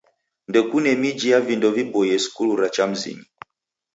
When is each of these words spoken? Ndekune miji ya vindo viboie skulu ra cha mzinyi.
Ndekune 0.47 0.95
miji 1.01 1.27
ya 1.33 1.39
vindo 1.47 1.69
viboie 1.77 2.15
skulu 2.25 2.53
ra 2.61 2.69
cha 2.75 2.85
mzinyi. 2.91 3.25